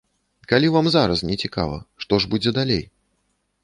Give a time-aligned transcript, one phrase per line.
[0.51, 2.85] Калі вам зараз не цікава, што ж будзе далей?